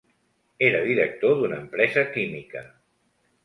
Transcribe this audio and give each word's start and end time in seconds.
Era 0.69 0.79
director 0.87 1.37
d'una 1.41 1.61
empresa 1.67 2.07
química. 2.19 2.67